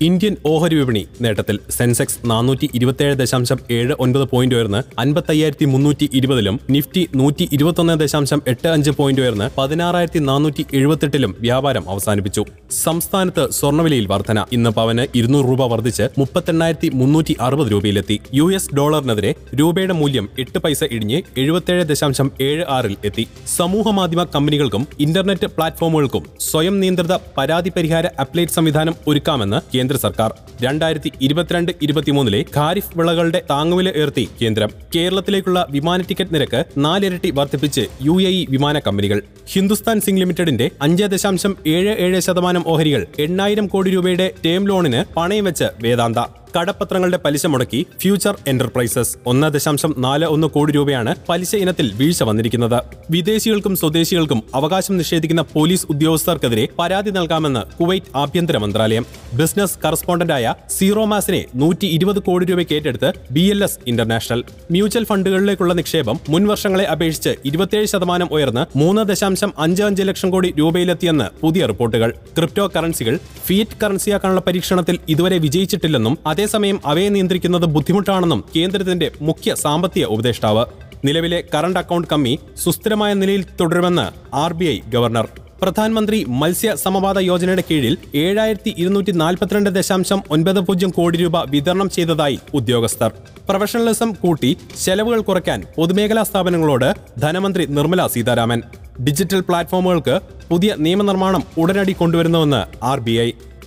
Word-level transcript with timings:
Indian 0.00 0.34
ഓഹരി 0.46 0.74
വിപണി 0.74 1.00
നേട്ടത്തിൽ 1.20 1.56
സെൻസെക്സ് 1.70 2.18
നാനൂറ്റി 2.24 2.66
ഇരുപത്തിയേഴ് 2.74 3.14
ദശാംശം 3.20 3.58
ഏഴ് 3.70 3.94
ഒൻപത് 3.98 4.24
പോയിന്റ് 4.32 4.54
ഉയർന്ന് 4.54 4.80
അൻപത്തയ്യായിരത്തി 4.98 5.64
മുന്നൂറ്റി 5.64 6.06
ഇരുപതിലും 6.18 6.60
നിഫ്റ്റി 6.74 7.02
നൂറ്റി 7.14 7.44
ഇരുപത്തൊന്ന് 7.56 7.94
ദശാംശം 8.02 8.40
എട്ട് 8.46 8.68
അഞ്ച് 8.68 8.90
പോയിന്റ് 8.90 9.22
ഉയർന്ന് 9.22 9.46
പതിനാറായിരത്തി 9.58 10.18
നാനൂറ്റി 10.18 10.64
എഴുപത്തെട്ടിലും 10.72 11.36
വ്യാപാരം 11.40 11.84
അവസാനിപ്പിച്ചു. 11.90 12.42
സംസ്ഥാനത്ത് 12.82 13.50
സ്വർണവിലയിൽ 13.58 14.06
വർധന. 14.06 14.44
ഇന്ന് 14.52 14.70
പവന് 14.70 15.06
ഇരുന്നൂറ് 15.14 15.48
രൂപ 15.50 15.66
വർദ്ധിച്ച് 15.72 16.08
മുപ്പത്തെണ്ണായിരത്തി 16.18 16.90
മുന്നൂറ്റി 16.94 17.36
അറുപത് 17.40 17.72
രൂപയിലെത്തി. 17.72 18.18
യു 18.34 18.52
എസ് 18.58 18.70
ഡോളറിനെതിരെ 18.80 19.32
രൂപയുടെ 19.60 19.96
മൂല്യം 20.02 20.28
എട്ട് 20.38 20.58
പൈസ 20.58 20.84
ഇടിഞ്ഞ് 20.90 21.22
എഴുപത്തേഴ് 21.36 21.88
ദശാംശം 21.92 22.30
ഏഴ് 22.40 22.64
ആറിൽ 22.76 22.96
എത്തി. 23.04 23.26
സമൂഹ 23.56 23.88
മാധ്യമ 24.00 24.24
കമ്പനികൾക്കും 24.36 24.86
ഇന്റർനെറ്റ് 24.98 25.50
പ്ലാറ്റ്ഫോമുകൾക്കും 25.56 26.22
സ്വയം 26.50 26.80
നിയന്ത്രിത 26.80 27.16
പരാതി 27.38 27.72
പരിഹാര 27.76 28.06
അപ്ലേറ്റ് 28.20 28.52
സംവിധാനം 28.52 28.94
ഒരുക്കാമെന്ന് 29.08 29.76
സർക്കാർ 29.94 30.34
രണ്ടായിരത്തി 30.62 31.12
ഇരുപത്തിരണ്ട് 31.20 31.72
ഇരുപത്തിമൂന്നിലെ 31.82 32.44
ഖാരിഫ് 32.56 32.98
വിളകളുടെ 32.98 33.42
താങ്ങുവില 33.50 33.90
ഉയർത്തി 33.96 34.28
കേന്ദ്രം 34.42 34.70
കേരളത്തിലേക്കുള്ള 34.96 35.66
വിമാന 35.70 36.02
ടിക്കറ്റ് 36.02 36.34
നിരക്ക് 36.34 36.64
നാലിരട്ടി 36.78 37.30
വർദ്ധിപ്പിച്ച് 37.30 37.86
യു 38.02 38.20
എ 38.20 38.30
ഇ 38.30 38.46
വിമാന 38.50 38.78
കമ്പനികൾ. 38.78 39.22
ഹിന്ദുസ്ഥാൻ 39.48 40.00
സിംഗ് 40.00 40.20
ലിമിറ്റഡിന്റെ 40.20 40.70
അഞ്ച് 40.82 41.04
ദശാംശം 41.04 41.56
ഏഴ് 41.66 41.88
ഏഴ് 41.88 42.20
ശതമാനം 42.20 42.64
ഓഹരികൾ 42.66 43.06
എണ്ണായിരം 43.18 43.66
കോടി 43.66 43.90
രൂപയുടെ 43.90 44.34
ടേം 44.44 44.66
ലോണിന് 44.66 45.04
പണയം 45.16 45.44
വെച്ച് 45.44 45.64
വേദാന്ത. 45.82 46.18
കടപ്പത്രങ്ങളുടെ 46.56 47.18
പലിശ 47.24 47.46
മുടക്കി 47.46 47.86
ഫ്യൂച്ചർ 48.00 48.34
എന്റർപ്രൈസസ് 48.48 49.16
ഒന്ന് 49.26 49.48
ദശാംശം 49.54 49.94
നാല് 49.98 50.26
ഒന്ന് 50.34 50.46
കോടി 50.46 50.72
രൂപയാണ് 50.72 51.14
പലിശ 51.28 51.56
ഇനത്തിൽ 51.56 51.92
വീഴ്ച 51.94 52.22
വന്നിരിക്കുന്നത്. 52.22 52.78
വിദേശികൾക്കും 53.10 53.76
സ്വദേശികൾക്കും 53.76 54.42
അവകാശം 54.54 54.96
നിഷേധിക്കുന്ന 54.96 55.42
പോലീസ് 55.42 55.86
ഉദ്യോഗസ്ഥർക്കെതിരെ 55.90 56.68
പരാതി 56.78 57.10
നൽകാമെന്ന് 57.10 57.62
കുവൈറ്റ് 57.76 58.06
ആഭ്യന്തര 58.16 58.56
മന്ത്രാലയം. 58.58 59.06
ബിസിനസ് 59.34 59.78
കറസ്പോണ്ടന്റായ 59.84 60.54
സീറോമാസിനെ 60.68 61.44
നൂറ്റി 61.54 61.86
ഇരുപത് 61.86 62.18
കോടി 62.18 62.44
രൂപയ്ക്ക് 62.44 62.74
ഏറ്റെടുത്ത് 62.74 63.12
B 63.30 63.40
L 63.40 63.64
S 63.64 63.78
international. 63.86 64.44
Mutual 64.70 65.04
ഫണ്ടുകളിലേക്കുള്ള 65.04 65.74
നിക്ഷേപം 65.74 66.18
മുൻ 66.28 66.46
വർഷങ്ങളെ 66.46 66.84
അപേക്ഷിച്ച് 66.84 67.34
ഇരുപത്തിയേഴ് 67.44 67.86
ശതമാനം 67.86 68.28
ഉയർന്ന് 68.32 68.78
മൂന്ന് 68.78 69.02
ദശാംശം 69.02 69.52
അഞ്ച് 69.58 69.82
അഞ്ച് 69.82 70.02
ലക്ഷം 70.02 70.30
കോടി 70.30 70.54
രൂപയിലെത്തിയെന്ന് 70.58 71.28
പുതിയ 71.40 71.66
റിപ്പോർട്ടുകൾ. 71.66 72.10
ക്രിപ്റ്റോ 72.38 72.66
കറൻസികൾ 72.76 73.14
ഫിയറ്റ് 73.46 73.78
കറൻസിയാക്കാനുള്ള 73.82 74.40
പരീക്ഷണത്തിൽ 74.40 74.98
ഇതുവരെ 75.08 75.38
വിജയിച്ചിട്ടില്ലെന്നും 75.38 76.18
അതേസമയം 76.46 76.76
അവയെ 76.90 77.08
നിയന്ത്രിക്കുന്നത് 77.14 77.64
ബുദ്ധിമുട്ടാണെന്നും 77.76 78.40
കേന്ദ്രത്തിന്റെ 78.54 79.06
മുഖ്യ 79.28 79.54
സാമ്പത്തിക 79.62 80.04
ഉപദേഷ്ടാവ്. 80.14 80.62
നിലവിലെ 81.06 81.38
കറണ്ട് 81.54 81.78
അക്കൗണ്ട് 81.80 82.08
കമ്മി 82.12 82.34
സുസ്ഥിരമായ 82.64 83.12
നിലയിൽ 83.22 83.42
തുടരുമെന്ന് 83.60 84.04
ആർ 84.42 84.52
ഗവർണർ. 84.94 85.26
പ്രധാനമന്ത്രി 85.62 86.18
മത്സ്യ 86.40 86.70
സമവാദ 86.84 87.18
യോജനയുടെ 87.30 87.64
കീഴിൽ 87.70 87.94
ഏഴായിരത്തി 88.24 88.72
ഇരുന്നൂറ്റി 88.78 89.12
നാൽപ്പത്തിരണ്ട് 89.22 89.70
ദശാംശം 89.78 90.22
ഒൻപത് 90.30 90.60
പൂജ്യം 90.68 90.90
കോടി 90.98 91.18
രൂപ 91.22 91.42
വിതരണം 91.54 91.90
ചെയ്തതായി 91.96 92.38
ഉദ്യോഗസ്ഥർ. 92.54 93.10
പ്രൊഫഷണലിസം 93.48 94.12
കൂട്ടി 94.22 94.50
ചെലവുകൾ 94.84 95.22
കുറയ്ക്കാൻ 95.30 95.62
പൊതുമേഖലാ 95.76 96.24
സ്ഥാപനങ്ങളോട് 96.30 96.88
ധനമന്ത്രി 97.20 97.66
നിർമ്മല 97.78 98.06
സീതാരാമൻ. 98.14 98.62
ഡിജിറ്റൽ 99.06 99.40
പ്ലാറ്റ്ഫോമുകൾക്ക് 99.48 100.16
പുതിയ 100.50 100.72
നിയമനിർമ്മാണം 100.84 101.44
ഉടനടി 101.62 101.92
കൊണ്ടുവരുന്നുവെന്ന് 101.92 102.62
ആർ 102.90 103.00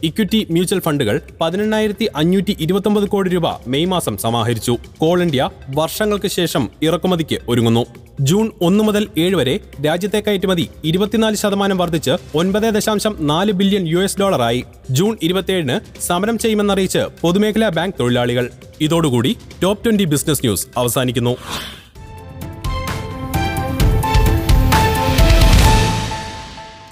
ഇക്വിറ്റി 0.03 0.47
മ്യൂച്വൽ 0.51 0.79
ഫണ്ടുകൾ 0.79 1.21
പതിനെണ്ണായിരത്തി 1.41 2.05
അഞ്ഞൂറ്റി 2.15 2.57
ഇരുപത്തൊമ്പത് 2.59 3.09
കോടി 3.09 3.29
രൂപ 3.29 3.47
മെയ് 3.67 3.85
മാസം 3.85 4.17
സമാഹരിച്ചു. 4.17 4.77
കോൾ 4.97 5.21
ഇന്ത്യ 5.21 5.49
വർഷങ്ങൾക്ക് 5.75 6.27
ശേഷം 6.27 6.69
ഇറക്കുമതിക്ക് 6.83 7.39
ഒരുങ്ങുന്നു. 7.47 7.85
ജൂൺ 8.21 8.51
ഒന്ന് 8.61 8.83
മുതൽ 8.83 9.07
ഏഴ് 9.17 9.35
വരെ 9.35 9.59
രാജ്യത്തെ 9.85 10.19
കയറ്റുമതി 10.19 10.69
ഇരുപത്തിനാല് 10.83 11.35
ശതമാനം 11.35 11.77
വർദ്ധിച്ച് 11.77 12.11
ഒൻപത് 12.35 12.69
ദശാംശം 12.73 13.17
നാല് 13.19 13.51
ബില്യൺ 13.51 13.87
യു 13.87 13.99
എസ് 13.99 14.19
ഡോളറായി. 14.19 14.63
ജൂൺ 14.89 15.17
ഇരുപത്തിയേഴിന് 15.23 16.01
സമരം 16.01 16.37
ചെയ്യുമെന്നറിയിച്ച് 16.37 16.99
പൊതുമേഖലാ 17.21 17.69
ബാങ്ക് 17.69 17.95
തൊഴിലാളികൾ. 17.99 18.51
ഇതോടുകൂടി 18.81 19.37
ടോപ്പ് 19.63 19.85
ട്വന്റി 19.85 20.03
ബിസിനസ് 20.03 20.39
ന്യൂസ് 20.39 20.67
അവസാനിക്കുന്നു. 20.77 21.37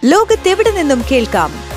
ലോകത്തെവിടെ 0.05 0.71
നിന്നും 0.71 1.01
കേൾക്കാം? 1.11 1.76